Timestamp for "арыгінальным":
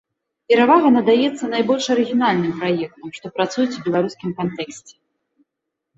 1.95-2.51